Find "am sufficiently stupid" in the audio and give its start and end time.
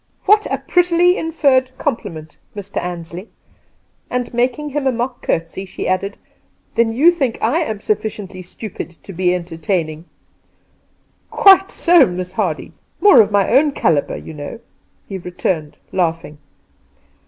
7.43-8.97